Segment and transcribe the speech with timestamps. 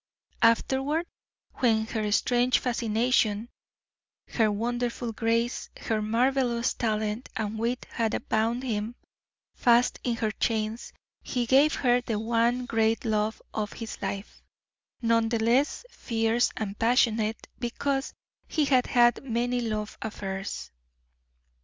[0.41, 1.05] Afterward,
[1.59, 3.49] when her strange fascination,
[4.29, 8.95] her wonderful grace, her marvelous talent and wit had bound him
[9.53, 10.91] fast in her chains,
[11.21, 14.41] he gave her the one great love of his life,
[15.03, 18.15] none the less fierce and passionate because
[18.47, 20.71] he had had many love affairs.